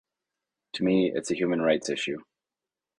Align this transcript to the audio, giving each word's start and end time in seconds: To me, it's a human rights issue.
To 0.73 0.83
me, 0.83 1.11
it's 1.13 1.29
a 1.29 1.35
human 1.35 1.61
rights 1.61 1.87
issue. 1.87 2.17